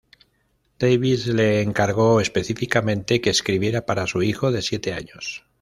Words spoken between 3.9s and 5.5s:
su hijo de siete años.